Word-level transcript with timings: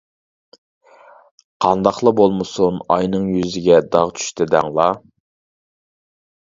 -قانداقلا 1.65 2.13
بولمىسۇن 2.21 2.81
ئاينىڭ 2.97 3.29
يۈزىگە 3.37 3.79
داغ 3.97 4.19
چۈشتى 4.19 4.51
دەڭلار. 4.57 5.03